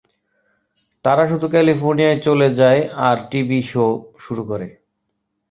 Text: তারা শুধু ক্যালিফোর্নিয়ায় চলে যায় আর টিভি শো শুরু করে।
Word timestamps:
তারা 1.05 1.23
শুধু 1.27 1.47
ক্যালিফোর্নিয়ায় 1.51 2.19
চলে 2.19 2.47
যায় 2.59 2.81
আর 3.07 3.17
টিভি 3.31 3.59
শো 3.63 3.85
শুরু 4.19 4.43
করে। 4.45 4.67